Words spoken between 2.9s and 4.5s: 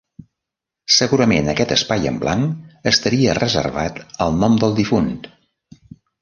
estaria reservat al